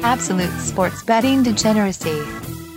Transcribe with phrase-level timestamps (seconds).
[0.00, 2.22] Absolute sports betting degeneracy.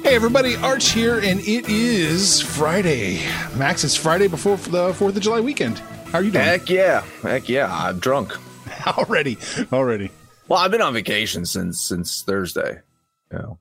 [0.03, 3.21] Hey everybody, Arch here, and it is Friday.
[3.55, 5.79] Max, it's Friday before the 4th of July weekend.
[6.11, 6.43] How are you doing?
[6.43, 7.01] Heck yeah.
[7.21, 7.69] Heck yeah.
[7.71, 8.35] I'm drunk.
[8.97, 9.37] already.
[9.71, 10.09] Already.
[10.47, 12.79] Well, I've been on vacation since since Thursday.
[13.31, 13.53] Yeah.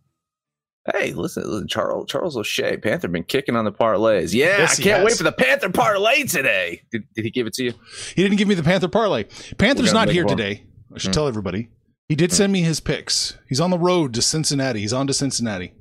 [0.92, 4.32] Hey, listen, listen, Charles Charles O'Shea, Panther been kicking on the parlays.
[4.32, 6.80] Yeah, Yes, I can't wait for the Panther parlay today.
[6.90, 7.74] Did, did he give it to you?
[8.16, 9.24] He didn't give me the Panther parlay.
[9.58, 10.36] Panther's not here one.
[10.36, 10.64] today.
[10.94, 11.12] I should Hmm.
[11.12, 11.68] tell everybody.
[12.10, 13.38] He did send me his picks.
[13.48, 14.80] He's on the road to Cincinnati.
[14.80, 15.72] He's on to Cincinnati.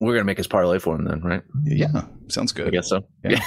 [0.00, 1.42] We're gonna make his parlay for him then, right?
[1.62, 2.66] Yeah, sounds good.
[2.66, 3.06] I guess so.
[3.22, 3.38] Yeah.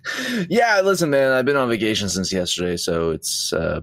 [0.50, 3.80] yeah, listen, man, I've been on vacation since yesterday, so it's uh,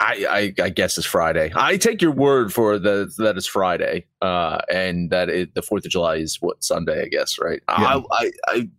[0.00, 1.50] I, I I guess it's Friday.
[1.56, 5.86] I take your word for the that it's Friday, uh, and that it, the Fourth
[5.86, 7.62] of July is what Sunday, I guess, right?
[7.70, 7.74] Yeah.
[7.86, 8.70] I, I I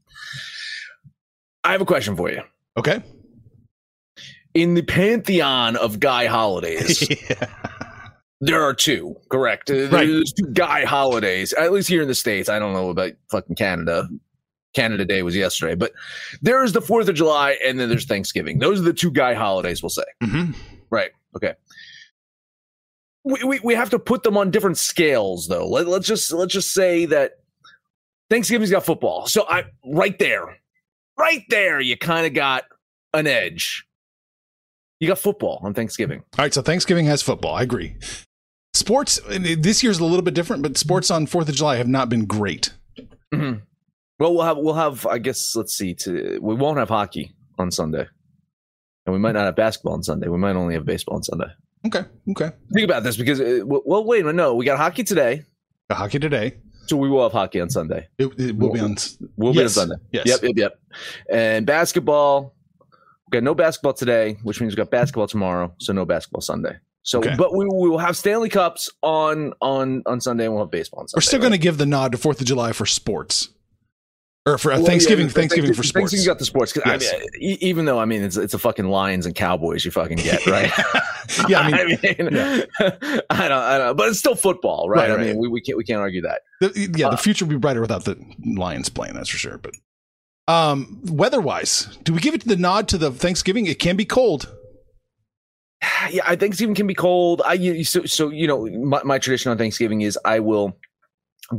[1.63, 2.43] I have a question for you.
[2.77, 3.01] Okay.
[4.59, 7.45] In the pantheon of guy holidays, yeah.
[8.41, 9.69] there are two, correct?
[9.69, 9.89] Right.
[9.89, 12.49] There's two guy holidays, at least here in the States.
[12.49, 14.09] I don't know about fucking Canada.
[14.75, 15.93] Canada Day was yesterday, but
[16.41, 18.59] there's the 4th of July and then there's Thanksgiving.
[18.59, 20.03] Those are the two guy holidays, we'll say.
[20.21, 20.51] hmm
[20.89, 21.11] Right.
[21.35, 21.53] Okay.
[23.23, 25.67] We, we, we have to put them on different scales though.
[25.67, 27.33] Let, let's just let's just say that
[28.29, 29.25] Thanksgiving's got football.
[29.27, 30.57] So I right there.
[31.17, 32.65] Right there you kind of got
[33.13, 33.85] an edge.
[34.99, 36.19] You got football on Thanksgiving.
[36.37, 37.55] All right, so Thanksgiving has football.
[37.55, 37.95] I agree.
[38.73, 42.09] Sports this year's a little bit different, but sports on Fourth of July have not
[42.09, 42.73] been great.
[43.33, 43.61] Mhm.
[44.19, 45.93] Well, we'll have we'll have I guess let's see.
[45.95, 48.05] To we won't have hockey on Sunday,
[49.05, 50.27] and we might not have basketball on Sunday.
[50.27, 51.47] We might only have baseball on Sunday.
[51.87, 52.51] Okay, okay.
[52.73, 54.35] Think about this because uh, well, well, wait a minute.
[54.35, 55.43] No, we got hockey today,
[55.87, 56.57] The hockey today.
[56.87, 58.07] so we will have hockey on Sunday.
[58.17, 58.97] It, it will be on.
[59.37, 59.95] We'll be on Sunday.
[60.11, 60.25] yes.
[60.27, 60.79] Yep, yep, yep.
[61.29, 62.53] And basketball,
[63.31, 66.77] we got no basketball today, which means we got basketball tomorrow, so no basketball Sunday.
[67.03, 67.35] So, Okay.
[67.37, 71.01] but we, we will have Stanley Cups on on on Sunday, and we'll have baseball
[71.01, 71.17] on Sunday.
[71.17, 71.43] We're still right?
[71.43, 73.49] going to give the nod to Fourth of July for sports,
[74.45, 75.27] or for uh, Well, Thanksgiving.
[75.27, 76.11] yeah, Thanksgiving for sports.
[76.11, 76.73] Thanksgiving got the sports.
[76.85, 77.13] Yes.
[77.13, 80.17] I mean, even though I mean it's it's a fucking Lions and Cowboys you fucking
[80.17, 80.71] get right.
[81.47, 85.01] yeah, I mean, I, mean, I don't, I don't, but it's still football, right?
[85.01, 85.27] Right, I right.
[85.27, 86.41] mean, we, we can't we can't argue that.
[86.59, 89.13] the, yeah, Uh, the future will be brighter without the Lions playing.
[89.13, 89.57] That's for sure.
[89.57, 89.73] But
[90.49, 93.67] um, weather-wise, do we give it the nod to the Thanksgiving?
[93.67, 94.51] It can be cold.
[96.11, 97.41] Yeah, I Thanksgiving can be cold.
[97.45, 100.77] I so so you know my, my tradition on Thanksgiving is I will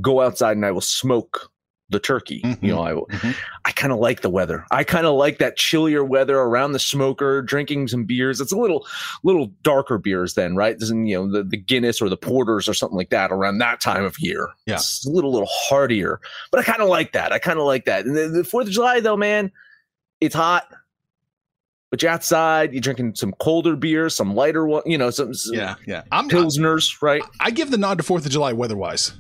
[0.01, 1.50] go outside and I will smoke
[1.91, 2.41] the turkey.
[2.43, 2.63] Mhm.
[2.63, 2.93] You know, I.
[2.93, 3.35] Mhm.
[3.65, 4.65] I kind of like the weather.
[4.71, 8.41] I kind of like that chillier weather around the smoker, drinking some beers.
[8.41, 8.87] It's a little
[9.23, 10.79] little darker beers then, right?
[10.79, 13.81] Doesn't you know the, the Guinness or the porters or something like that around that
[13.81, 14.49] time of year.
[14.67, 14.77] Yeah.
[14.77, 17.33] it's a little little heartier, but I kind of like that.
[17.33, 18.07] I kind of like that.
[18.07, 19.51] And the, the Fourth of July though, man,
[20.21, 20.67] it's hot.
[21.91, 25.57] But you're outside, you're drinking some colder beers, some lighter one, you know, some, some
[25.57, 26.03] Yeah, yeah.
[26.13, 27.23] I'm pilsners, right?
[27.41, 29.13] I give the nod to Fourth of July weather-wise.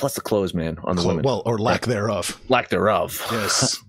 [0.00, 2.40] Plus the clothes, man, on the Clo- women, Well, or lack thereof.
[2.48, 3.24] lack thereof.
[3.30, 3.78] Yes.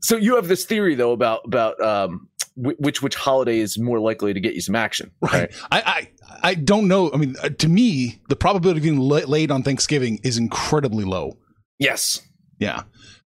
[0.00, 4.32] So you have this theory though about about um, which which holiday is more likely
[4.32, 5.52] to get you some action, Right.
[5.72, 6.08] I, I
[6.50, 7.10] I don't know.
[7.12, 11.04] I mean, uh, to me, the probability of being la- laid on Thanksgiving is incredibly
[11.04, 11.36] low.
[11.78, 12.20] Yes.
[12.60, 12.84] Yeah.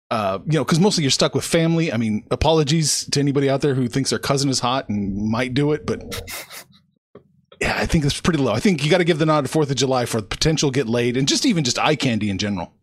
[0.09, 1.93] Uh, you know, because mostly you're stuck with family.
[1.93, 5.53] I mean, apologies to anybody out there who thinks their cousin is hot and might
[5.53, 6.01] do it, but
[7.61, 8.53] yeah, I think it's pretty low.
[8.53, 10.71] I think you got to give the nod to Fourth of July for the potential
[10.71, 12.73] get laid and just even just eye candy in general.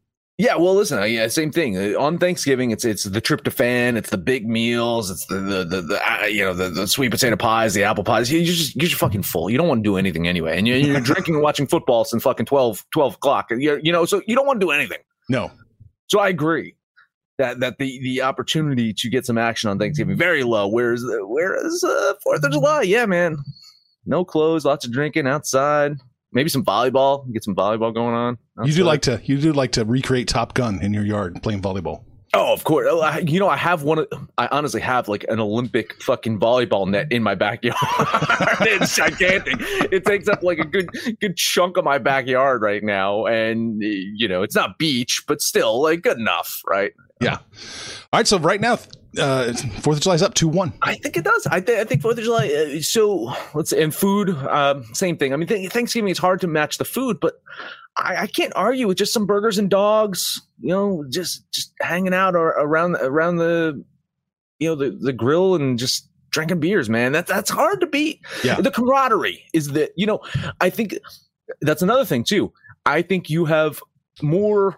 [0.40, 1.76] Yeah, well, listen, uh, yeah, same thing.
[1.76, 5.82] Uh, On Thanksgiving, it's it's the tryptophan, it's the big meals, it's the the the,
[5.82, 8.30] the uh, you know the, the sweet potato pies, the apple pies.
[8.30, 9.50] You just you're just fucking full.
[9.50, 12.22] You don't want to do anything anyway, and you're, you're drinking and watching football since
[12.22, 13.48] fucking 12, 12 o'clock.
[13.50, 14.98] You're, you know, so you don't want to do anything.
[15.28, 15.50] No,
[16.06, 16.76] So I agree
[17.38, 20.68] that that the the opportunity to get some action on Thanksgiving very low.
[20.68, 23.38] Whereas whereas uh, Fourth of July, yeah, man,
[24.08, 25.92] no clothes, lots of drinking outside.
[26.32, 27.30] maybe some volleyball.
[27.32, 28.38] Get some volleyball going on.
[28.64, 31.62] You do like to you do like to recreate Top Gun in your yard playing
[31.62, 32.04] volleyball.
[32.34, 32.86] Oh, of course.
[32.90, 34.04] Oh, you know, I have one.
[34.36, 37.76] I honestly have like an Olympic fucking volleyball net in my backyard.
[38.60, 39.54] it's gigantic.
[39.90, 40.90] It takes up like a good
[41.20, 45.82] good chunk of my backyard right now, and you know, it's not beach, but still
[45.82, 46.92] like good enough, right?
[47.20, 47.38] Yeah.
[48.12, 48.26] All right.
[48.26, 48.78] So right now,
[49.18, 50.72] uh, Fourth of July is up two one.
[50.82, 51.46] I think it does.
[51.46, 52.48] I, th- I think Fourth of July.
[52.48, 55.32] Uh, so let's and food, um, same thing.
[55.32, 57.40] I mean, th- Thanksgiving is hard to match the food, but
[57.96, 60.40] I, I, can't argue with just some burgers and dogs.
[60.60, 63.82] You know, just just hanging out or around around the
[64.58, 67.12] you know the the grill and just drinking beers, man.
[67.12, 68.20] That that's hard to beat.
[68.44, 68.60] Yeah.
[68.60, 70.20] The camaraderie is that you know.
[70.60, 70.96] I think
[71.60, 72.52] that's another thing too.
[72.86, 73.82] I think you have
[74.22, 74.76] more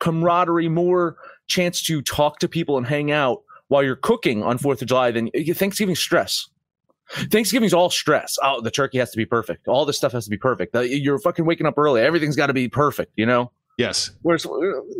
[0.00, 1.16] camaraderie, more
[1.46, 5.10] chance to talk to people and hang out while you're cooking on Fourth of July
[5.10, 6.48] than Thanksgiving stress.
[7.30, 8.38] Thanksgiving's all stress.
[8.42, 9.68] Oh, the turkey has to be perfect.
[9.68, 10.74] All this stuff has to be perfect.
[10.74, 12.00] You're fucking waking up early.
[12.00, 13.12] Everything's got to be perfect.
[13.16, 13.50] You know.
[13.78, 14.10] Yes.
[14.20, 14.50] Whereas, uh,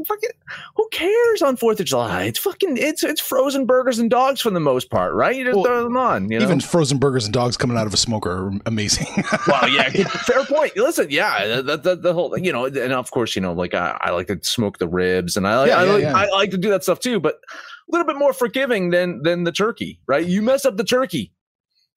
[0.06, 0.30] fucking,
[0.76, 2.24] who cares on Fourth of July?
[2.24, 5.36] It's fucking, it's it's frozen burgers and dogs for the most part, right?
[5.36, 6.30] You just well, throw them on.
[6.30, 6.44] You know?
[6.44, 9.06] Even frozen burgers and dogs coming out of a smoker are amazing.
[9.48, 10.74] wow, yeah, fair point.
[10.76, 13.98] Listen, yeah, the, the, the, whole, you know, and of course, you know, like I,
[14.00, 16.16] I like to smoke the ribs, and I, yeah, I, yeah, like, yeah.
[16.16, 19.44] I like to do that stuff too, but a little bit more forgiving than than
[19.44, 20.24] the turkey, right?
[20.24, 21.30] You mess up the turkey,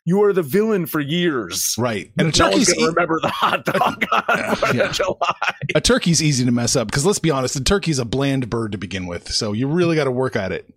[0.06, 1.76] you are the villain for years.
[1.78, 2.12] Right.
[2.18, 4.92] And a turkey's e- remember the hot dog uh, yeah.
[4.92, 5.56] July.
[5.74, 8.72] A turkey's easy to mess up because let's be honest, the turkey's a bland bird
[8.74, 9.32] to begin with.
[9.32, 10.72] So you really got to work at it.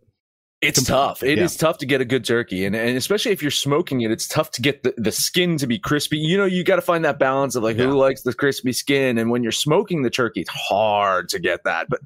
[0.60, 1.22] It's tough.
[1.22, 1.44] It yeah.
[1.44, 2.64] is tough to get a good turkey.
[2.64, 5.68] And, and especially if you're smoking it, it's tough to get the, the skin to
[5.68, 6.18] be crispy.
[6.18, 7.84] You know, you got to find that balance of like yeah.
[7.84, 9.18] who likes the crispy skin.
[9.18, 11.88] And when you're smoking the turkey, it's hard to get that.
[11.88, 12.00] But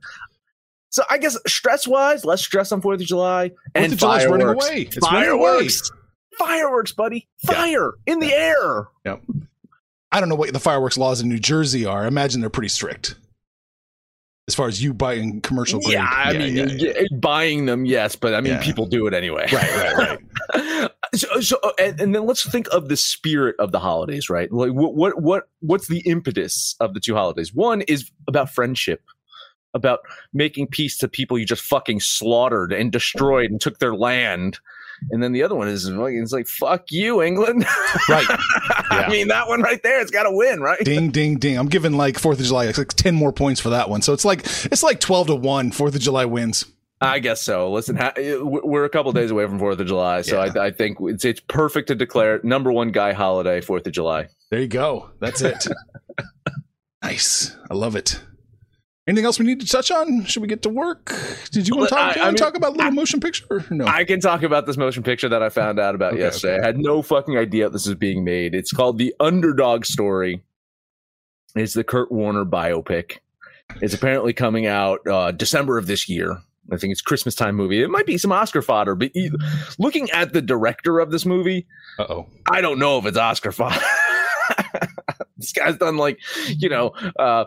[0.91, 3.49] so I guess stress wise, less stress on 4th of July.
[3.49, 4.89] 4th and of July's running away.
[4.91, 5.91] It's fireworks
[6.39, 7.29] fireworks, buddy.
[7.47, 8.13] Fire yeah.
[8.13, 8.89] in the air.
[9.05, 9.23] Yep.
[10.11, 12.05] I don't know what the fireworks laws in New Jersey are.
[12.05, 13.15] I imagine they're pretty strict
[14.49, 15.95] as far as you buying commercial grade.
[15.95, 17.03] Yeah, I yeah, mean, yeah, yeah.
[17.21, 19.47] buying them, yes, but I mean, people do it anyway.
[19.53, 20.19] Right, right,
[20.55, 20.91] right.
[21.15, 24.51] so, so and, and, then let's think of the spirit of the holidays, right?
[24.51, 27.55] Like, what, what, what, what's the impetus of the two holidays?
[27.55, 29.03] One is about friendship,
[29.75, 30.01] about
[30.33, 34.59] making peace to people you just fucking slaughtered and destroyed and took their land
[35.11, 37.67] and then the other one is it's like fuck you, England.
[38.09, 38.27] Right.
[38.29, 38.37] Yeah.
[38.91, 40.83] I mean that one right there, it's got to win, right?
[40.85, 41.57] Ding, ding, ding.
[41.57, 44.03] I'm giving like Fourth of July like ten more points for that one.
[44.03, 45.71] So it's like it's like twelve to one.
[45.73, 46.65] Fourth of July wins.
[47.03, 47.71] I guess so.
[47.71, 50.53] Listen, eh, we're a couple days away from Fourth of July, so yeah.
[50.55, 54.29] I, I, think it's it's perfect to declare number one guy holiday Fourth of July.
[54.51, 55.11] There you go.
[55.19, 55.67] That's it.
[57.03, 57.57] nice.
[57.71, 58.21] I love it.
[59.09, 60.25] Anything else we need to touch on?
[60.27, 61.13] Should we get to work?
[61.51, 63.65] Did you want to talk, I, I mean, talk about a little motion picture?
[63.71, 66.55] no, I can talk about this motion picture that I found out about okay, yesterday.
[66.55, 66.63] Okay.
[66.63, 68.55] I had no fucking idea this is being made.
[68.55, 70.43] It's called The Underdog Story.
[71.57, 73.19] It's the Kurt Warner biopic.
[73.81, 76.39] It's apparently coming out uh, December of this year.
[76.71, 77.83] I think it's Christmas time movie.
[77.83, 79.11] It might be some Oscar fodder, but
[79.79, 81.67] looking at the director of this movie,
[81.99, 83.81] oh, I don't know if it's Oscar fodder.
[85.43, 87.45] this guy's done like you know uh,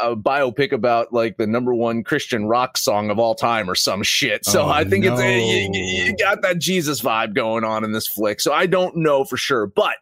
[0.00, 4.02] a biopic about like the number one Christian rock song of all time or some
[4.02, 4.44] shit.
[4.44, 5.16] So oh, I think no.
[5.18, 8.40] it's you, you got that Jesus vibe going on in this flick.
[8.40, 9.96] So I don't know for sure, but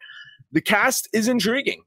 [0.53, 1.83] the cast is intriguing.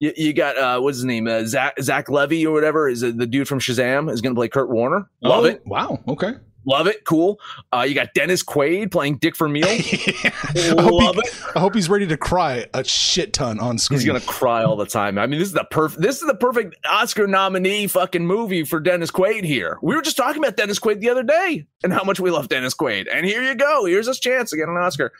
[0.00, 1.28] You, you got uh, what's his name?
[1.28, 4.48] Uh, Zach Zach Levi or whatever is the dude from Shazam is going to play
[4.48, 5.08] Kurt Warner.
[5.22, 5.62] Love oh, it.
[5.66, 6.00] Wow.
[6.08, 6.32] Okay.
[6.66, 7.04] Love it.
[7.04, 7.40] Cool.
[7.72, 9.64] Uh, you got Dennis Quaid playing Dick Vermeil.
[9.68, 11.42] I Love he, it.
[11.54, 13.98] I hope he's ready to cry a shit ton on screen.
[13.98, 15.18] He's gonna cry all the time.
[15.18, 16.02] I mean, this is the perfect.
[16.02, 19.44] This is the perfect Oscar nominee fucking movie for Dennis Quaid.
[19.44, 22.30] Here, we were just talking about Dennis Quaid the other day and how much we
[22.30, 23.06] love Dennis Quaid.
[23.12, 23.86] And here you go.
[23.86, 25.12] Here's his chance to get an Oscar.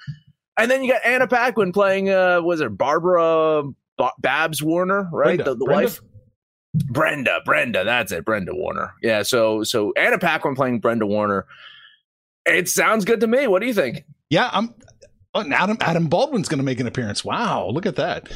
[0.59, 2.11] And then you got Anna Paquin playing.
[2.11, 3.63] Uh, was it Barbara
[4.19, 5.09] Babs Warner?
[5.11, 5.45] Right, Brenda.
[5.45, 6.01] the, the wife.
[6.75, 8.95] Brenda, Brenda, that's it, Brenda Warner.
[9.03, 11.47] Yeah, so so Anna Paquin playing Brenda Warner.
[12.47, 13.47] It sounds good to me.
[13.47, 14.05] What do you think?
[14.29, 14.75] Yeah, I'm.
[15.35, 17.25] Adam Adam Baldwin's going to make an appearance.
[17.25, 18.29] Wow, look at that.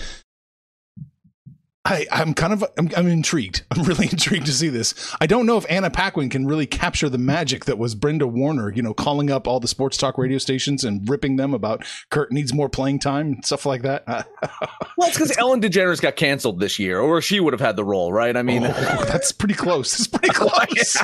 [1.87, 3.63] I, I'm kind of I'm, I'm, intrigued.
[3.71, 5.15] I'm really intrigued to see this.
[5.21, 8.73] I don't know if Anna Paquin can really capture the magic that was Brenda Warner,
[8.73, 12.33] you know, calling up all the sports talk radio stations and ripping them about Kurt
[12.33, 14.07] needs more playing time and stuff like that.
[14.09, 17.85] well, it's because Ellen DeGeneres got canceled this year, or she would have had the
[17.85, 18.35] role, right?
[18.35, 19.93] I mean, oh, that's pretty close.
[19.99, 20.97] It's pretty close.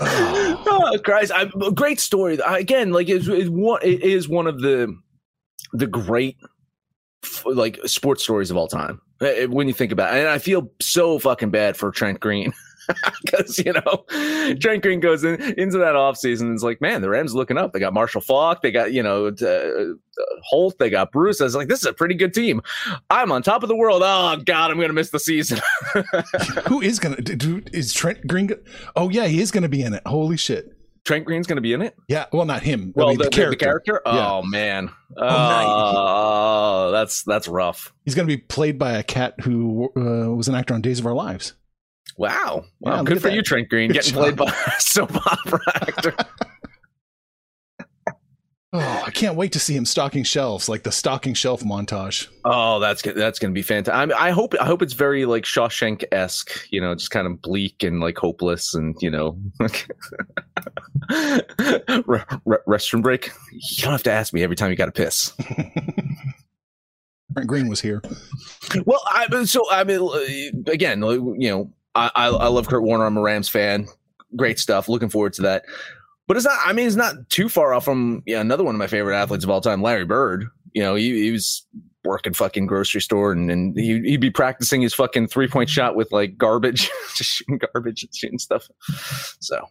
[0.00, 0.62] Oh.
[0.64, 1.32] oh, Christ!
[1.34, 2.38] I, great story.
[2.46, 3.80] Again, like it's, it's one.
[3.82, 4.96] It is one of the
[5.72, 6.36] the great
[7.44, 10.20] like sports stories of all time uh, when you think about it.
[10.20, 12.52] And I feel so fucking bad for Trent Green.
[13.22, 14.04] because you know
[14.60, 17.72] Trent Green goes in into that offseason and it's like, man, the Rams looking up.
[17.72, 19.94] They got Marshall Faulk, they got you know uh,
[20.42, 21.40] Holt, they got Bruce.
[21.40, 22.62] I was like, this is a pretty good team.
[23.10, 24.02] I'm on top of the world.
[24.02, 25.60] Oh God, I'm gonna miss the season.
[26.68, 27.62] Who is gonna do?
[27.72, 28.50] Is Trent Green?
[28.96, 30.02] Oh yeah, he is gonna be in it.
[30.06, 30.77] Holy shit!
[31.08, 31.96] Trent Green's gonna be in it.
[32.06, 32.92] Yeah, well, not him.
[32.94, 33.56] Well, I mean, the, the character.
[33.58, 34.02] The character?
[34.04, 34.30] Yeah.
[34.30, 34.90] Oh man.
[35.16, 37.00] Oh, nice.
[37.00, 37.94] that's that's rough.
[38.04, 41.06] He's gonna be played by a cat who uh, was an actor on Days of
[41.06, 41.54] Our Lives.
[42.18, 42.64] Wow.
[42.80, 42.96] Wow.
[42.98, 43.34] Yeah, Good for that.
[43.34, 44.22] you, Trent Green, Good getting job.
[44.22, 46.14] played by a soap opera actor.
[48.70, 52.28] Oh, I can't wait to see him stocking shelves, like the stocking shelf montage.
[52.44, 53.00] Oh, that's.
[53.00, 54.14] That's going to be fantastic.
[54.14, 54.54] I, I hope.
[54.60, 56.66] I hope it's very like Shawshank esque.
[56.70, 59.38] You know, just kind of bleak and like hopeless, and you know,
[61.08, 63.30] re- re- restroom break.
[63.52, 65.32] You don't have to ask me every time you got to piss.
[67.32, 68.02] Trent Green was here.
[68.84, 73.06] Well, I so I mean, again, you know, I, I I love Kurt Warner.
[73.06, 73.86] I'm a Rams fan.
[74.36, 74.90] Great stuff.
[74.90, 75.64] Looking forward to that.
[76.28, 76.58] But it's not.
[76.64, 79.42] I mean, it's not too far off from yeah, another one of my favorite athletes
[79.44, 80.44] of all time, Larry Bird.
[80.74, 81.66] You know, he, he was
[82.04, 85.96] working fucking grocery store and, and he, he'd be practicing his fucking three point shot
[85.96, 88.68] with like garbage, just shooting garbage and shooting stuff.
[89.40, 89.68] So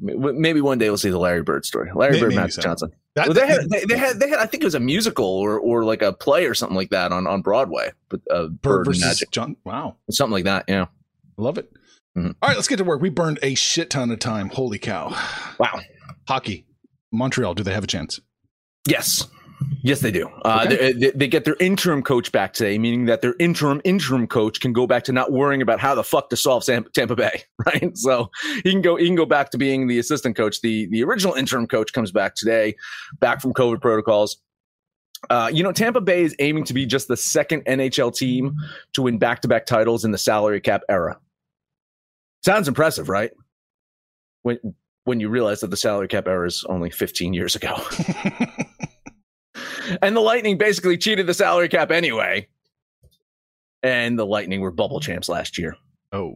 [0.00, 1.90] maybe one day we'll see the Larry Bird story.
[1.94, 2.62] Larry May- Bird, maybe Magic so.
[2.62, 2.92] Johnson.
[3.14, 5.24] That, Well, they had, they, they had, they had, I think it was a musical
[5.24, 8.60] or, or like a play or something like that on, on Broadway, but uh, Bird
[8.60, 9.56] Bird versus Magic, John.
[9.64, 10.64] Wow, something like that.
[10.68, 10.86] Yeah.
[11.36, 11.70] love it.
[12.16, 12.34] Mhm.
[12.42, 13.00] All right, let's get to work.
[13.00, 14.48] We burned a shit ton of time.
[14.50, 15.08] Holy cow!
[15.58, 15.80] Wow.
[16.28, 16.66] Hockey,
[17.12, 17.54] Montreal.
[17.54, 18.20] Do they have a chance?
[18.88, 19.26] Yes.
[19.82, 20.28] Yes, they do.
[20.44, 20.76] Uh, Okay.
[20.76, 24.60] they, they, they get their interim coach back today, meaning that their interim interim coach
[24.60, 27.42] can go back to not worrying about how the fuck to solve Sam, Tampa Bay,
[27.66, 27.96] right?
[27.96, 28.30] So
[28.62, 30.60] he can go he can go back to being the assistant coach.
[30.60, 32.74] The the original interim coach comes back today,
[33.20, 34.38] back from COVID protocols.
[35.30, 38.54] Uh, you know, Tampa Bay is aiming to be just the second NHL team
[38.92, 41.18] to win back to back titles in the salary cap era.
[42.44, 43.30] Sounds impressive, right?
[44.42, 44.58] When
[45.04, 47.74] when you realize that the salary cap era is only 15 years ago.
[50.02, 52.48] and the Lightning basically cheated the salary cap anyway.
[53.82, 55.76] And the Lightning were bubble champs last year.
[56.12, 56.34] Oh,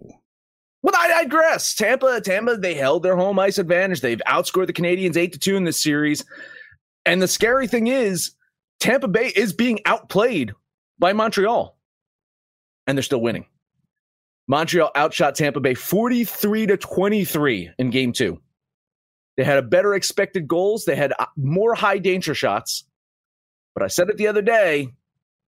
[0.83, 1.75] But I digress.
[1.75, 4.01] Tampa, Tampa, they held their home ice advantage.
[4.01, 6.25] They've outscored the Canadiens eight to two in this series.
[7.07, 8.33] And the scary thing is,
[8.81, 10.53] Tampa Bay is being outplayed
[10.99, 11.77] by Montreal,
[12.87, 13.47] and they're still winning.
[14.47, 18.41] Montreal outshot Tampa Bay 43 to 23 in game two.
[19.39, 20.85] They had a better expected goals.
[20.85, 22.83] They had uh, more high danger shots.
[23.73, 24.89] But I said it the other day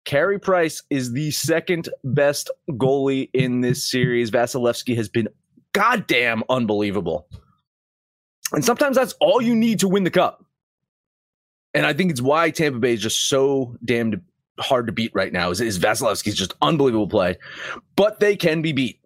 [0.05, 4.31] Carey Price is the second best goalie in this series.
[4.31, 5.29] Vasilevskiy has been
[5.73, 7.27] goddamn unbelievable.
[8.53, 10.45] And sometimes that's all you need to win the cup.
[11.73, 14.21] And I think it's why Tampa Bay is just so damned
[14.59, 15.51] hard to beat right now.
[15.51, 17.39] Is, is Vasilevskiy's just unbelievable play,
[17.97, 19.00] but they can be beat.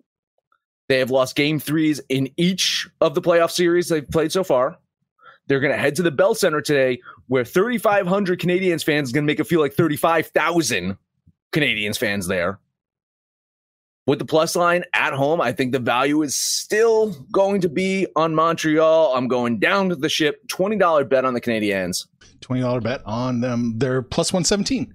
[0.88, 4.76] They have lost game threes in each of the playoff series they've played so far.
[5.46, 9.24] They're going to head to the Bell Center today, where 3,500 Canadiens fans is going
[9.24, 10.96] to make it feel like 35,000
[11.52, 12.58] Canadiens fans there.
[14.06, 18.06] With the plus line at home, I think the value is still going to be
[18.16, 19.14] on Montreal.
[19.14, 20.46] I'm going down to the ship.
[20.48, 22.06] $20 bet on the Canadiens.
[22.42, 23.74] twenty dollar bet on them.
[23.78, 24.92] They're plus one seventeen.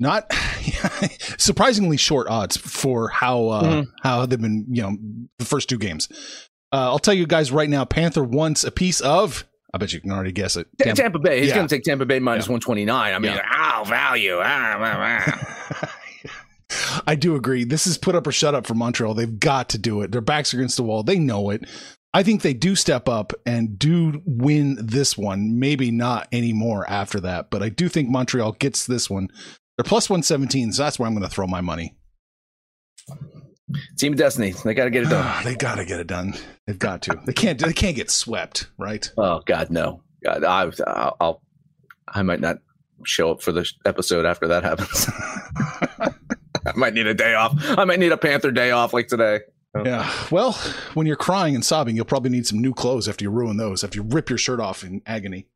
[0.00, 0.32] Not
[1.38, 3.86] surprisingly short odds for how uh, Mhm.
[4.02, 4.66] how they've been.
[4.70, 4.96] You know,
[5.38, 6.08] the first two games.
[6.72, 7.84] Uh, I'll tell you guys right now.
[7.84, 9.44] Panther wants a piece of.
[9.72, 10.66] I bet you can already guess it.
[10.80, 11.40] Tampa- Tampa Bay.
[11.40, 11.56] He's Yeah.
[11.56, 12.52] going to take Tampa Bay minus Yeah.
[12.54, 13.14] 129.
[13.14, 13.42] I mean, Yeah.
[13.52, 14.38] ow, value.
[14.42, 15.20] Ah, ah,
[15.82, 15.94] ah.
[17.06, 17.64] I do agree.
[17.64, 19.14] This is put up or shut up for Montreal.
[19.14, 20.12] They've got to do it.
[20.12, 21.02] Their backs are against the wall.
[21.02, 21.64] They know it.
[22.12, 25.58] I think they do step up and do win this one.
[25.60, 29.28] Maybe not anymore after that, but I do think Montreal gets this one.
[29.80, 31.96] They're plus 117, so that's where I'm going to throw my money.
[33.96, 34.52] Team of Destiny.
[34.62, 35.42] They got to get it done.
[35.44, 36.34] they got to get it done.
[36.66, 37.18] They've got to.
[37.24, 37.58] They can't.
[37.58, 39.10] They can't get swept, right?
[39.16, 40.02] Oh God, no.
[40.22, 41.42] God, I, I'll, I'll,
[42.06, 42.58] I might not
[43.06, 45.08] show up for the episode after that happens.
[46.66, 47.54] I might need a day off.
[47.78, 49.40] I might need a Panther day off like today.
[49.82, 50.12] Yeah.
[50.30, 50.52] Well,
[50.92, 53.82] when you're crying and sobbing, you'll probably need some new clothes after you ruin those.
[53.82, 55.46] After you rip your shirt off in agony.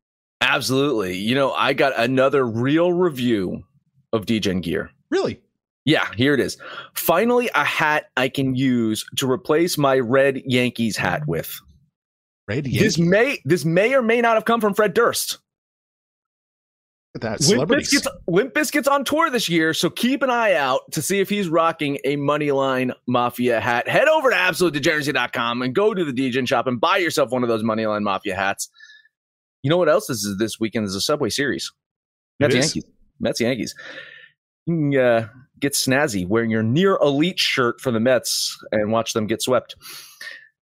[0.41, 1.15] Absolutely.
[1.15, 3.65] You know, I got another real review
[4.15, 4.89] of DGen gear.
[5.11, 5.39] Really?
[5.85, 6.57] Yeah, here it is.
[6.95, 11.53] Finally, a hat I can use to replace my red Yankees hat with.
[12.47, 15.39] Red This may this may or may not have come from Fred Durst.
[17.15, 17.39] That.
[17.39, 17.93] Limp Celebrities.
[17.93, 21.29] Bizkit's, Limp Bizkit's on tour this year, so keep an eye out to see if
[21.29, 23.87] he's rocking a Moneyline Mafia hat.
[23.87, 27.47] Head over to absolutedegeneracy.com and go to the DGen shop and buy yourself one of
[27.47, 28.69] those Moneyline Mafia hats.
[29.63, 31.71] You know what else this is this weekend is a Subway Series.
[32.41, 32.53] Is.
[32.53, 32.83] Yankees.
[33.19, 33.75] Mets Yankees.
[34.65, 35.27] you can uh,
[35.59, 39.75] get snazzy wearing your near elite shirt for the Mets and watch them get swept.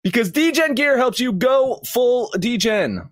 [0.02, 3.08] Because DGen gear helps you go full DGen.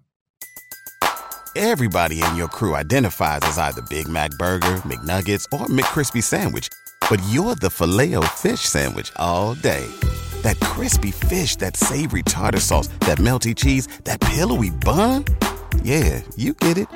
[1.57, 6.69] Everybody in your crew identifies as either Big Mac Burger, McNuggets, or McCrispy Sandwich.
[7.11, 9.87] But you're the filet fish Sandwich all day.
[10.43, 15.25] That crispy fish, that savory tartar sauce, that melty cheese, that pillowy bun.
[15.83, 16.89] Yeah, you get it.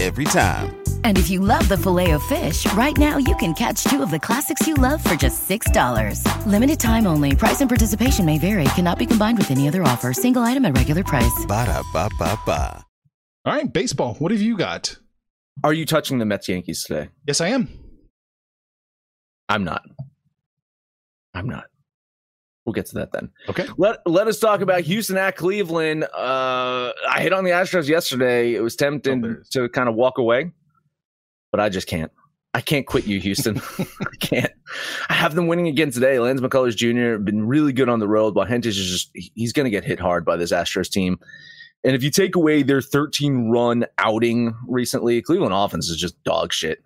[0.00, 0.81] Every time.
[1.04, 4.10] And if you love the filet of fish, right now you can catch two of
[4.10, 6.46] the classics you love for just $6.
[6.46, 7.36] Limited time only.
[7.36, 8.64] Price and participation may vary.
[8.74, 10.12] Cannot be combined with any other offer.
[10.12, 11.46] Single item at regular price.
[11.46, 12.84] Ba da ba ba ba.
[13.44, 14.14] All right, baseball.
[14.14, 14.96] What have you got?
[15.64, 17.08] Are you touching the Mets Yankees today?
[17.26, 17.68] Yes, I am.
[19.48, 19.82] I'm not.
[21.34, 21.64] I'm not.
[22.64, 23.30] We'll get to that then.
[23.48, 23.66] Okay.
[23.76, 26.04] Let let us talk about Houston at Cleveland.
[26.04, 28.54] Uh, I hit on the Astros yesterday.
[28.54, 30.52] It was tempting Oh, to kind of walk away,
[31.52, 32.10] but I just can't.
[32.54, 33.60] I can't quit you, Houston.
[33.78, 34.52] I can't.
[35.08, 36.18] I have them winning again today.
[36.18, 37.22] Lance McCullers Jr.
[37.22, 40.00] been really good on the road, while Hentges is just he's going to get hit
[40.00, 41.20] hard by this Astros team.
[41.84, 46.52] And if you take away their 13 run outing recently, Cleveland offense is just dog
[46.52, 46.82] shit.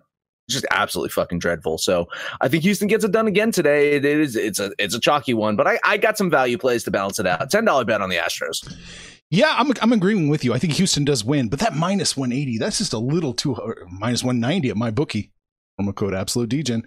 [0.49, 1.77] Just absolutely fucking dreadful.
[1.77, 2.07] So
[2.39, 3.91] I think Houston gets it done again today.
[3.91, 6.85] It is it's a it's a chalky one, but I, I got some value plays
[6.85, 7.51] to balance it out.
[7.51, 8.63] Ten dollar bet on the Astros.
[9.29, 10.53] Yeah, I'm I'm agreeing with you.
[10.53, 13.57] I think Houston does win, but that minus 180, that's just a little too
[13.89, 15.31] minus 190 at MyBookie.
[15.79, 16.83] Promo code Absolute Degen.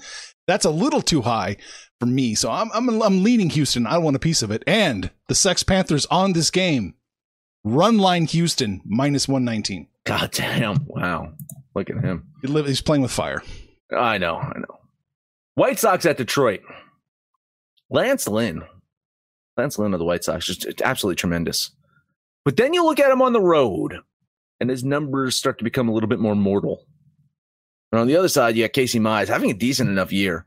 [0.47, 1.57] That's a little too high
[2.01, 2.35] for me.
[2.35, 3.87] So I'm I'm I'm leaning Houston.
[3.87, 4.65] I want a piece of it.
[4.67, 6.95] And the Sex Panthers on this game.
[7.63, 9.87] Run line Houston minus 119.
[10.07, 10.87] God damn!
[10.87, 11.35] Wow,
[11.75, 12.27] look at him.
[12.43, 13.43] He's playing with fire.
[13.95, 14.79] I know, I know.
[15.57, 16.63] White Sox at Detroit.
[17.91, 18.63] Lance Lynn.
[19.59, 21.71] Lance Lynn of the White Sox, just absolutely tremendous.
[22.45, 23.99] But then you look at him on the road,
[24.61, 26.87] and his numbers start to become a little bit more mortal.
[27.93, 30.45] And on the other side, you got Casey Mize having a decent enough year.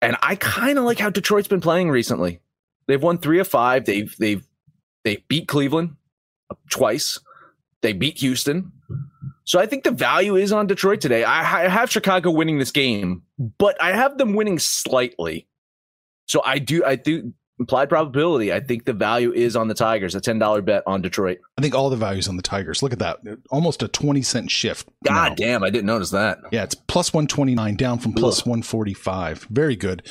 [0.00, 2.40] And I kind of like how Detroit's been playing recently.
[2.86, 3.84] They've won three of five.
[3.84, 4.46] They've they've
[5.04, 5.96] they beat Cleveland
[6.70, 7.18] twice.
[7.82, 8.72] They beat Houston.
[9.44, 11.24] So I think the value is on Detroit today.
[11.24, 15.48] I, I have Chicago winning this game, but I have them winning slightly.
[16.26, 18.52] So I do, I do implied probability.
[18.52, 21.38] I think the value is on the Tigers, a ten dollar bet on Detroit.
[21.56, 22.82] I think all the values on the Tigers.
[22.82, 23.18] Look at that.
[23.50, 24.88] Almost a 20 cent shift.
[25.04, 25.34] God now.
[25.34, 26.38] damn, I didn't notice that.
[26.52, 28.46] Yeah, it's plus 129 down from plus Ugh.
[28.48, 29.48] 145.
[29.50, 30.06] Very good.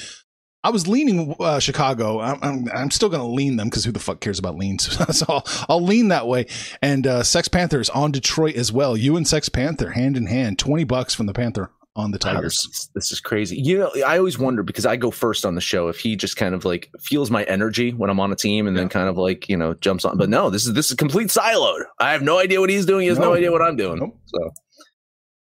[0.63, 2.19] I was leaning uh, Chicago.
[2.19, 4.97] I'm, I'm, I'm still going to lean them because who the fuck cares about leans?
[5.17, 6.47] so I'll, I'll lean that way.
[6.81, 8.97] And uh, Sex Panthers on Detroit as well.
[8.97, 10.59] You and Sex Panther hand in hand.
[10.59, 12.63] 20 bucks from the Panther on the Wow, Tigers.
[12.63, 13.57] this, is- this is crazy.
[13.57, 16.37] You know, I always wonder because I go first on the show if he just
[16.37, 19.17] kind of like feels my energy when I'm on a team and then kind of
[19.17, 20.17] like, you know, jumps on.
[20.17, 21.83] But no, this is this is complete siloed.
[21.99, 23.01] I have no idea what he's doing.
[23.01, 23.33] He has no, No.
[23.33, 23.99] idea what I'm doing.
[23.99, 24.17] Nope.
[24.27, 24.53] So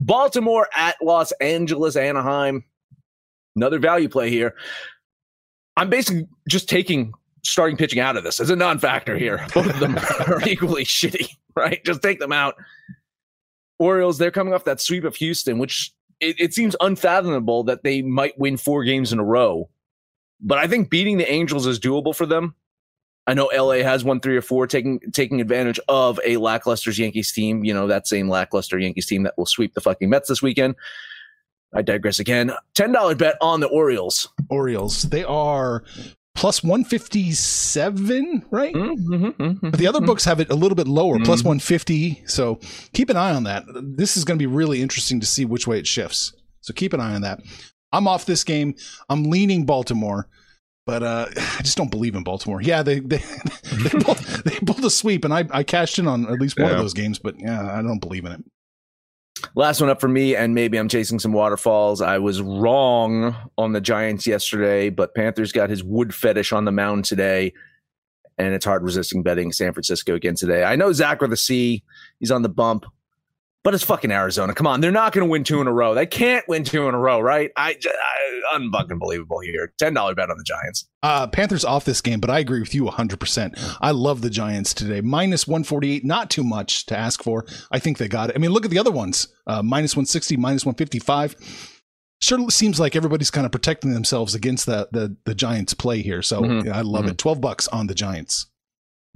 [0.00, 2.64] Baltimore at Los Angeles, Anaheim.
[3.56, 4.54] Another value play here.
[5.76, 7.12] I'm basically just taking
[7.44, 9.44] starting pitching out of this as a non-factor here.
[9.54, 11.84] Both of them are equally shitty, right?
[11.84, 12.54] Just take them out.
[13.78, 18.02] Orioles, they're coming off that sweep of Houston, which it, it seems unfathomable that they
[18.02, 19.68] might win four games in a row.
[20.40, 22.54] But I think beating the Angels is doable for them.
[23.26, 27.30] I know LA has won three or four, taking taking advantage of a lackluster Yankees
[27.30, 27.62] team.
[27.62, 30.76] You know that same lackluster Yankees team that will sweep the fucking Mets this weekend.
[31.74, 32.52] I digress again.
[32.74, 34.28] Ten dollar bet on the Orioles.
[34.48, 35.02] Orioles.
[35.02, 35.84] They are
[36.38, 38.74] plus 157, right?
[38.74, 42.22] Mm-hmm, But the other books have it a little bit lower, plus 150.
[42.26, 42.60] So
[42.92, 43.64] keep an eye on that.
[43.82, 46.32] This is going to be really interesting to see which way it shifts.
[46.60, 47.40] So keep an eye on that.
[47.92, 48.74] I'm off this game.
[49.08, 50.28] I'm leaning Baltimore,
[50.86, 52.62] but uh, I just don't believe in Baltimore.
[52.62, 53.16] Yeah, they they
[53.62, 56.70] they, pulled, they pulled a sweep, and I, I cashed in on at least one
[56.70, 57.18] of those games.
[57.18, 58.44] But yeah, I don't believe in it.
[59.54, 62.00] Last one up for me, and maybe I'm chasing some waterfalls.
[62.00, 66.72] I was wrong on the Giants yesterday, but Panthers got his wood fetish on the
[66.72, 67.52] mound today,
[68.36, 70.64] and it's hard resisting betting San Francisco again today.
[70.64, 71.82] I know Zach with C,
[72.20, 72.84] he's on the bump,
[73.64, 74.54] but it's fucking Arizona.
[74.54, 75.94] Come on, they're not going to win two in a row.
[75.94, 77.50] They can't win two in a row, right?
[77.56, 79.72] I, I unfucking believable here.
[79.78, 80.88] Ten dollar bet on the Giants.
[81.02, 83.76] Uh, Panthers off this game, but I agree with you 100%.
[83.80, 85.00] I love the Giants today.
[85.00, 87.44] Minus 148, not too much to ask for.
[87.70, 88.36] I think they got it.
[88.36, 91.36] I mean, look at the other ones uh, minus 160, minus 155.
[92.20, 96.20] Sure seems like everybody's kind of protecting themselves against the, the, the Giants play here.
[96.22, 96.64] So Mhm.
[96.66, 97.16] yeah, I love it.
[97.16, 98.46] 12 bucks on the Giants.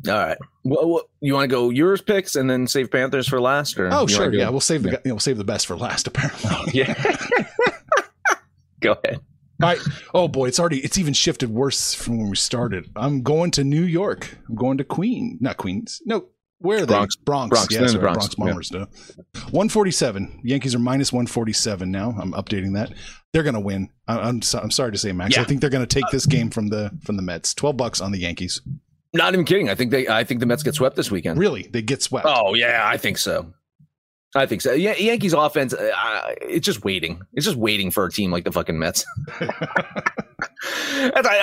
[0.08, 3.40] All right, well, well, you want to go yours picks and then save Panthers for
[3.40, 4.32] last, or Oh, sure.
[4.32, 6.50] Yeah, go- we'll save the you know, we'll save the best for last, apparently.
[6.52, 6.94] Oh, yeah.
[8.80, 9.20] go ahead.
[9.62, 9.78] All right.
[10.12, 12.90] Oh boy, it's already it's even shifted worse from when we started.
[12.96, 14.36] I'm going to New York.
[14.48, 16.02] I'm going to Queen, not Queens.
[16.04, 16.26] No,
[16.58, 16.94] Where are they?
[16.94, 17.14] Bronx.
[17.14, 17.50] Bronx.
[17.50, 17.72] Bronx.
[17.72, 18.70] Yeah, They're in the sorry, Bronx, Bronx Bombers.
[18.70, 18.86] duh.
[19.52, 20.40] 147.
[20.42, 22.12] Yankees are minus 147 now.
[22.20, 22.92] I'm updating that.
[23.32, 23.88] They're going to win.
[24.08, 25.38] I, I'm so, I'm sorry to say, Max.
[25.38, 27.54] I think they're going to take uh, this game from the from the Mets.
[27.54, 28.60] 12 bucks on the Yankees.
[29.14, 29.68] Not even kidding.
[29.68, 30.08] I think they.
[30.08, 31.38] I think the Mets get swept this weekend.
[31.38, 32.26] Really, they get swept.
[32.28, 33.52] Oh yeah, I think so.
[34.34, 34.72] I think so.
[34.72, 35.74] Yeah, Yankees offense.
[35.74, 37.20] Uh, it's just waiting.
[37.34, 39.04] It's just waiting for a team like the fucking Mets.
[39.40, 40.28] I,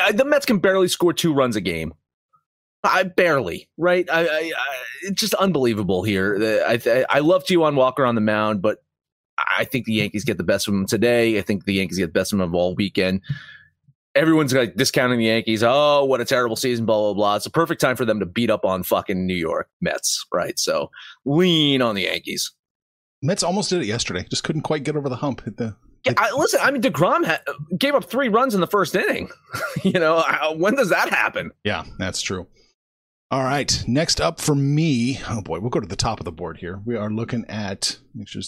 [0.08, 1.94] I- the Mets can barely score two runs a game.
[2.84, 4.10] I barely right.
[4.10, 4.52] I, I,
[5.04, 6.40] it's just unbelievable here.
[6.40, 8.84] The- I, I love Taijuan Walker on the mound, but
[9.38, 11.38] I think the Yankees get the best of him today.
[11.38, 13.22] I think the Yankees get the best of him all weekend.
[14.20, 15.64] Everyone's like discounting the Yankees.
[15.66, 16.86] Oh, what a terrible season!
[16.86, 17.36] Blah blah blah.
[17.38, 20.60] It's a perfect time for them to beat up on fucking New York Mets, right?
[20.60, 20.92] So
[21.24, 22.52] lean on the Yankees.
[23.22, 24.26] Mets almost did it yesterday.
[24.30, 25.44] Just couldn't quite get over the hump.
[25.46, 25.74] The
[26.06, 26.60] Yeah, I, listen.
[26.62, 27.40] I mean, Degrom ha-
[27.78, 29.30] gave up three runs in the first inning.
[29.84, 31.52] you know, I- when does that happen?
[31.64, 32.46] Yeah, that's true.
[33.32, 33.84] All right.
[33.88, 35.20] Next up for me.
[35.30, 36.82] Oh boy, we'll go to the top of the board here.
[36.86, 38.42] We are looking at make sure.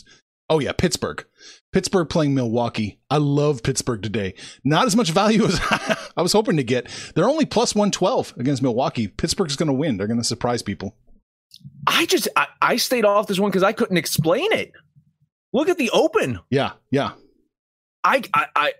[0.51, 1.25] Oh yeah, Pittsburgh.
[1.71, 2.99] Pittsburgh playing Milwaukee.
[3.09, 4.33] I love Pittsburgh today.
[4.65, 5.61] Not as much value as
[6.17, 6.89] I was hoping to get.
[7.15, 9.07] They're only plus 112 against Milwaukee.
[9.07, 9.95] Pittsburgh's going to win.
[9.95, 10.97] They're going to surprise people.
[11.87, 14.73] I just I, I stayed off this one because I couldn't explain it.
[15.53, 16.41] Look at the open.
[16.49, 17.13] Yeah, yeah.
[18.03, 18.73] I I I,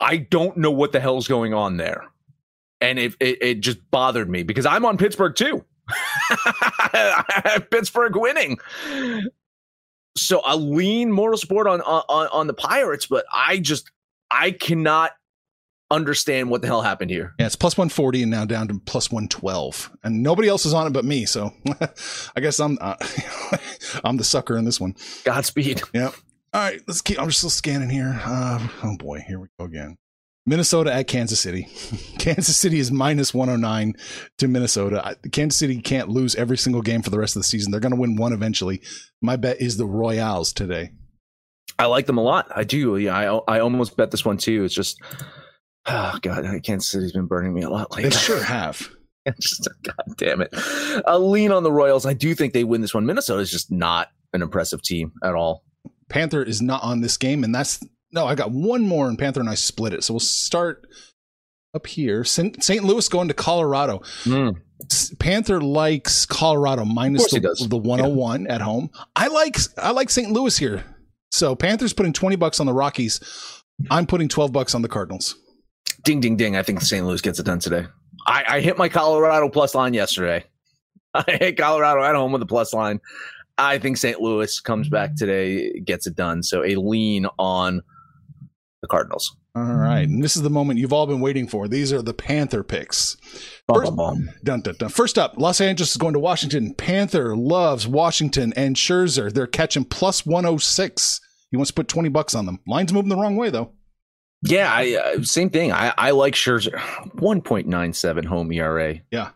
[0.00, 2.04] I don't know what the hell's going on there,
[2.80, 5.66] and it, it it just bothered me because I'm on Pittsburgh too.
[7.70, 8.58] Pittsburgh winning.
[10.16, 13.90] So I lean moral support on, on on the Pirates, but I just
[14.30, 15.12] I cannot
[15.90, 17.34] understand what the hell happened here.
[17.38, 19.90] Yeah, it's plus 140 and now down to plus 112.
[20.02, 21.52] And nobody else is on it but me, so
[22.36, 22.96] I guess I'm uh,
[24.04, 24.96] I'm the sucker in this one.
[25.24, 25.82] Godspeed.
[25.94, 26.10] Yeah.
[26.54, 27.18] All right, let's keep.
[27.18, 28.20] I'm just still scanning here.
[28.24, 29.96] Uh, oh boy, here we go again.
[30.44, 31.68] Minnesota at Kansas City.
[32.18, 33.94] Kansas City is minus 109
[34.38, 35.16] to Minnesota.
[35.30, 37.70] Kansas City can't lose every single game for the rest of the season.
[37.70, 38.82] They're going to win one eventually.
[39.20, 40.90] My bet is the Royals today.
[41.78, 42.50] I like them a lot.
[42.54, 42.96] I do.
[42.96, 44.64] Yeah, I I almost bet this one too.
[44.64, 45.00] It's just,
[45.86, 48.10] oh god, Kansas City's been burning me a lot lately.
[48.10, 48.88] They sure have.
[49.40, 50.50] just god damn it.
[51.06, 52.04] I'll lean on the Royals.
[52.04, 53.06] I do think they win this one.
[53.06, 55.64] Minnesota is just not an impressive team at all.
[56.08, 58.26] Panther is not on this game, and that's no.
[58.26, 60.04] I got one more, and Panther and I split it.
[60.04, 60.86] So we'll start
[61.74, 62.24] up here.
[62.24, 62.84] St.
[62.84, 64.02] Louis going to Colorado.
[64.24, 64.50] Hmm.
[64.90, 68.90] S- Panther likes Colorado minus the, the 101 at home.
[69.16, 70.30] I like I like St.
[70.30, 70.84] Louis here.
[71.30, 73.62] So Panthers putting 20 bucks on the Rockies.
[73.90, 75.34] I'm putting 12 bucks on the Cardinals.
[76.04, 76.56] Ding ding ding.
[76.56, 77.04] I think St.
[77.06, 77.86] Louis gets it done today.
[78.26, 80.44] I, I hit my Colorado plus line yesterday.
[81.14, 83.00] I hit Colorado at home with a plus line.
[83.58, 84.20] I think St.
[84.20, 86.42] Louis comes back today, gets it done.
[86.42, 87.82] So a lean on
[88.82, 89.34] the Cardinals.
[89.54, 90.06] All right.
[90.06, 91.68] And this is the moment you've all been waiting for.
[91.68, 93.16] These are the Panther picks.
[93.72, 93.96] First-.
[93.96, 94.88] Dun, dun, dun.
[94.90, 96.74] First up, Los Angeles is going to Washington.
[96.74, 99.32] Panther loves Washington and Scherzer.
[99.32, 101.20] They're catching plus 106.
[101.50, 102.58] He wants to put 20 bucks on them.
[102.66, 103.72] Line's moving the wrong way, though.
[104.42, 105.70] Yeah, I, uh, same thing.
[105.70, 106.76] I, I like Scherzer.
[107.16, 108.96] 1.97 home ERA.
[109.12, 109.30] Yeah.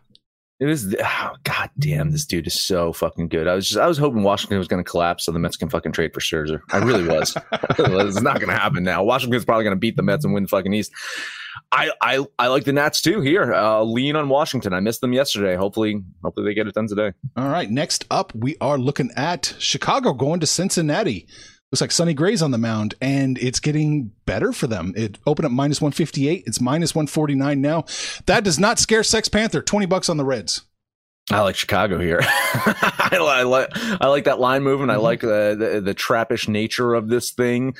[0.59, 0.95] It is.
[1.03, 3.47] Oh, God damn, this dude is so fucking good.
[3.47, 5.69] I was just, I was hoping Washington was going to collapse so the Mets can
[5.69, 6.61] fucking trade for Scherzer.
[6.71, 7.37] I really was.
[7.51, 9.03] it's not going to happen now.
[9.03, 10.91] Washington's probably going to beat the Mets and win the fucking East.
[11.71, 13.53] I, I, I like the Nats too here.
[13.53, 14.73] Uh, lean on Washington.
[14.73, 15.55] I missed them yesterday.
[15.55, 17.11] Hopefully, hopefully they get it done today.
[17.35, 17.69] All right.
[17.69, 21.27] Next up, we are looking at Chicago going to Cincinnati.
[21.71, 24.93] Looks like Sonny Gray's on the mound, and it's getting better for them.
[24.95, 26.43] It opened up minus 158.
[26.47, 27.83] It's minus 149 now.
[28.25, 29.61] That does not scare Sex Panther.
[29.61, 30.61] 20 bucks on the Reds.
[31.29, 32.19] I like Chicago here.
[32.23, 34.91] I, I like I like that line movement.
[34.91, 35.01] I Mhm.
[35.03, 37.75] like the, the the trappish nature of this thing,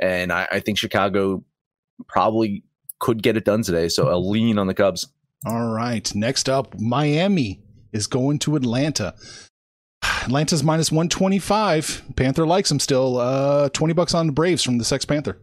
[0.00, 1.44] and I, I think Chicago
[2.08, 2.64] probably
[2.98, 3.88] could get it done today.
[3.88, 5.06] So a lean on the Cubs.
[5.46, 6.12] All right.
[6.16, 9.14] Next up, Miami is going to Atlanta.
[10.28, 12.02] Atlanta's minus 125.
[12.14, 13.16] Panther likes him still.
[13.16, 15.38] Uh, 20 bucks on the Braves from the Sex Panther.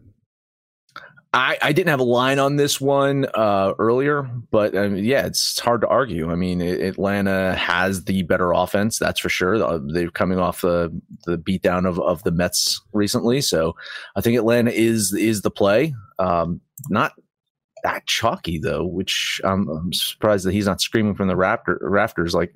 [1.33, 5.59] I, I didn't have a line on this one uh, earlier, but um, yeah, it's
[5.59, 6.31] hard to argue.
[6.31, 9.55] I mean, it, Atlanta has the better offense, that's for sure.
[9.61, 13.75] Uh, They're coming off the the beatdown of, of the Mets recently, so
[14.15, 15.93] I think Atlanta is is the play.
[16.19, 17.11] Um, not
[17.83, 22.33] that chalky though, which I'm, I'm surprised that he's not screaming from the rafter, rafters
[22.33, 22.53] like,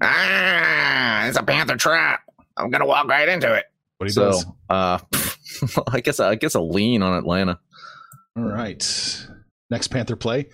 [0.00, 2.20] "Ah, it's a Panther trap!
[2.56, 3.64] I'm gonna walk right into it."
[3.98, 4.46] What he so, does.
[4.68, 4.98] uh,
[5.92, 7.58] I guess I guess a lean on Atlanta.
[8.36, 9.26] All right.
[9.70, 10.48] Next Panther play.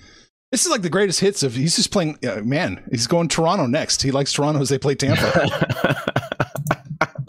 [0.50, 1.54] This is like the greatest hits of.
[1.54, 2.18] He's just playing.
[2.26, 4.02] Uh, man, he's going Toronto next.
[4.02, 5.24] He likes Toronto as they play Tampa.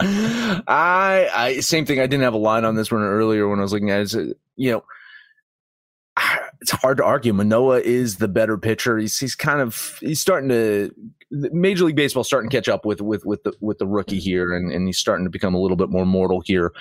[0.02, 2.00] I, I same thing.
[2.00, 4.02] I didn't have a line on this one earlier when I was looking at it.
[4.02, 4.14] It's,
[4.56, 4.84] You know,
[6.60, 7.32] it's hard to argue.
[7.32, 8.98] Manoah is the better pitcher.
[8.98, 10.94] He's he's kind of he's starting to
[11.30, 14.54] Major League Baseball starting to catch up with with with the with the rookie here,
[14.54, 16.72] and, and he's starting to become a little bit more mortal here.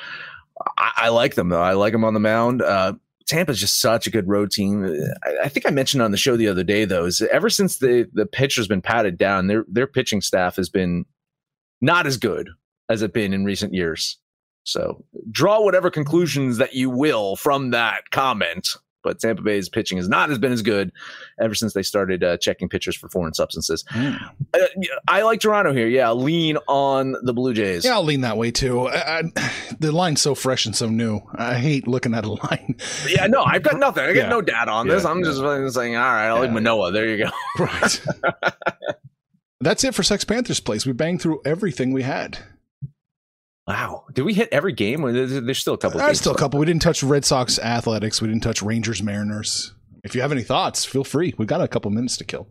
[0.77, 1.61] I, I like them though.
[1.61, 2.61] I like him on the mound.
[2.61, 2.93] Uh,
[3.27, 4.85] Tampa's just such a good road team.
[5.23, 7.77] I, I, think I mentioned on the show the other day though, is ever since
[7.77, 11.05] the the pitcher's been patted down, their their pitching staff has been
[11.79, 12.49] not as good
[12.89, 14.17] as it been in recent years.
[14.63, 18.67] So draw whatever conclusions that you will from that comment
[19.09, 20.91] but Tampa Bay's pitching has not has been as good
[21.39, 23.83] ever since they started uh, checking pitchers for foreign substances.
[23.89, 24.21] Mm.
[24.53, 24.59] Uh,
[25.07, 25.87] I like Toronto here.
[25.87, 27.83] Yeah, lean on the Blue Jays.
[27.83, 28.87] Yeah, I'll lean that way too.
[28.87, 31.21] I, I, the line's so fresh and so new.
[31.33, 32.75] I hate looking at a line.
[33.07, 34.03] yeah, no, I've got nothing.
[34.03, 34.29] I got yeah.
[34.29, 35.05] no data on yeah, this.
[35.05, 35.25] I'm yeah.
[35.25, 36.91] just saying, all right, I'll leave Manoah.
[36.91, 37.31] There you go.
[37.57, 38.05] right.
[39.59, 40.85] That's it for Sex Panthers place.
[40.85, 42.37] We banged through everything we had.
[43.69, 44.05] Wow.
[44.13, 45.01] Did we hit every game?
[45.03, 45.99] There's still a couple.
[45.99, 46.59] There's still a couple.
[46.59, 48.19] We didn't touch Red Sox Athletics.
[48.19, 49.75] We didn't touch Rangers Mariners.
[50.03, 51.35] If you have any thoughts, feel free.
[51.37, 52.47] We've got a couple minutes to kill.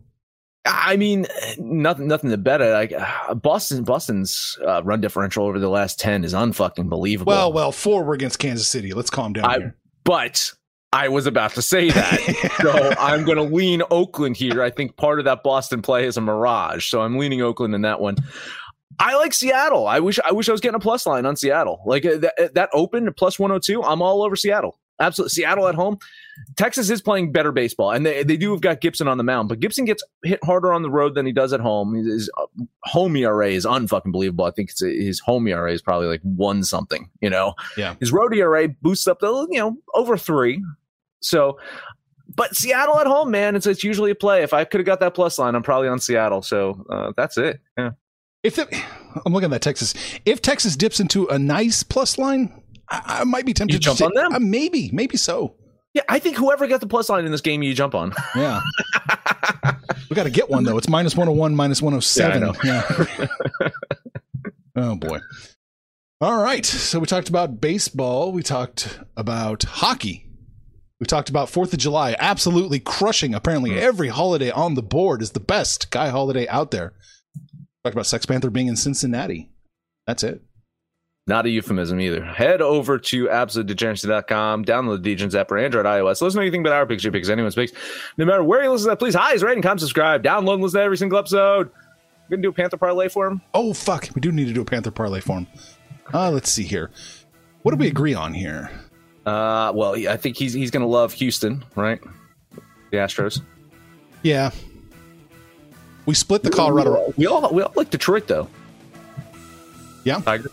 [0.65, 1.25] I mean,
[1.57, 2.71] nothing, nothing to bet at.
[2.71, 7.31] Like uh, Boston, Boston's uh, run differential over the last ten is unfucking believable.
[7.31, 8.93] Well, well, four were against Kansas City.
[8.93, 9.75] Let's calm down I, here.
[10.05, 10.53] But
[10.93, 14.63] I was about to say that, so I'm going to lean Oakland here.
[14.63, 17.81] I think part of that Boston play is a mirage, so I'm leaning Oakland in
[17.81, 18.15] that one.
[18.99, 19.87] I like Seattle.
[19.87, 21.81] I wish I wish I was getting a plus line on Seattle.
[21.85, 24.77] Like uh, that, uh, that open plus 102, I'm all over Seattle.
[24.99, 25.29] Absolutely.
[25.29, 25.97] Seattle at home.
[26.57, 29.49] Texas is playing better baseball, and they, they do have got Gibson on the mound,
[29.49, 31.95] but Gibson gets hit harder on the road than he does at home.
[31.95, 32.45] His uh,
[32.83, 34.45] home ERA is unfucking believable.
[34.45, 37.55] I think it's a, his home ERA is probably like one something, you know?
[37.77, 37.95] Yeah.
[37.99, 40.63] His road ERA boosts up to, you know, over three.
[41.21, 41.57] So,
[42.35, 44.43] but Seattle at home, man, it's, it's usually a play.
[44.43, 46.41] If I could have got that plus line, I'm probably on Seattle.
[46.41, 47.59] So uh, that's it.
[47.77, 47.91] Yeah.
[48.43, 48.67] If the,
[49.25, 49.93] I'm looking at that Texas,
[50.25, 53.97] if Texas dips into a nice plus line, I, I might be tempted you to
[53.97, 54.33] jump on them.
[54.33, 55.55] Uh, maybe, maybe so.
[55.93, 58.13] Yeah, I think whoever got the plus line in this game, you jump on.
[58.35, 58.61] Yeah,
[60.09, 60.77] we got to get one though.
[60.77, 62.53] It's 101, minus 107.
[62.63, 62.83] Yeah.
[63.61, 63.69] yeah.
[64.75, 65.19] oh boy.
[66.21, 66.65] All right.
[66.65, 68.31] So we talked about baseball.
[68.31, 70.27] We talked about hockey.
[70.99, 73.33] We talked about Fourth of July, absolutely crushing.
[73.33, 73.77] Apparently, mm.
[73.77, 76.93] every holiday on the board is the best guy holiday out there.
[77.83, 79.49] Talked about Sex Panther being in Cincinnati.
[80.05, 80.41] That's it.
[81.27, 82.25] Not a euphemism either.
[82.25, 86.21] Head over to absolutedegeneracy.com, download the Degens app for Android, iOS.
[86.21, 87.71] Listen to anything about our picture because anyone speaks.
[88.17, 90.63] No matter where you listen to that, please hi, rate, and comment, subscribe, download and
[90.63, 91.67] listen to every single episode.
[91.67, 93.41] We're going to do a Panther parlay for him.
[93.53, 94.09] Oh, fuck.
[94.15, 95.47] We do need to do a Panther parlay for him.
[96.11, 96.89] Uh, let's see here.
[97.61, 98.71] What do we agree on here?
[99.25, 101.99] Uh, well, I think he's he's going to love Houston, right?
[102.91, 103.41] The Astros.
[104.23, 104.51] Yeah,
[106.09, 107.13] we split the Colorado.
[107.17, 108.47] We all we all like Detroit though.
[110.03, 110.19] Yeah.
[110.21, 110.51] Tigers.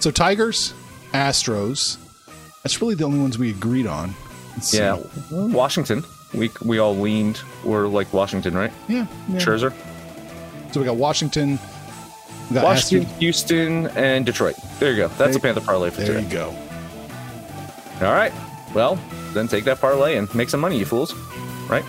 [0.00, 0.74] So Tigers,
[1.12, 1.98] Astros.
[2.64, 4.14] That's really the only ones we agreed on.
[4.54, 4.96] Let's yeah.
[4.96, 5.36] See.
[5.52, 6.02] Washington.
[6.34, 7.40] We we all leaned.
[7.64, 8.72] We're like Washington, right?
[8.88, 9.06] Yeah.
[9.28, 9.38] yeah.
[9.38, 9.72] Scherzer.
[10.72, 11.60] So we got Washington.
[12.50, 13.18] We got Washington, Astros.
[13.18, 14.56] Houston, and Detroit.
[14.80, 15.06] There you go.
[15.06, 16.22] That's there, a Panther parlay for there today.
[16.24, 16.52] There you
[18.00, 18.04] go.
[18.04, 18.32] All right.
[18.74, 18.98] Well,
[19.34, 21.14] then take that parlay and make some money, you fools.
[21.68, 21.84] Right?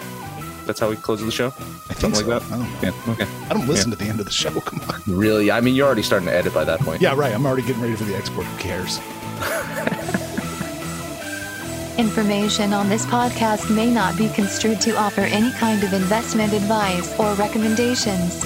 [0.67, 1.47] That's how we close the show.
[1.47, 2.27] I think Something so.
[2.27, 2.53] like that.
[2.53, 3.13] I don't, yeah.
[3.13, 3.25] Okay.
[3.49, 3.97] I don't listen yeah.
[3.97, 4.51] to the end of the show.
[4.61, 5.01] Come on.
[5.07, 5.49] Really?
[5.49, 7.01] I mean, you're already starting to edit by that point.
[7.01, 7.33] Yeah, right.
[7.33, 8.45] I'm already getting ready for the export.
[8.45, 8.99] Who cares?
[11.97, 17.17] Information on this podcast may not be construed to offer any kind of investment advice
[17.19, 18.43] or recommendations.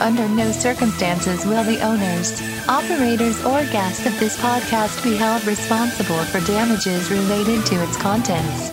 [0.00, 6.24] Under no circumstances will the owners, operators, or guests of this podcast be held responsible
[6.24, 8.72] for damages related to its contents.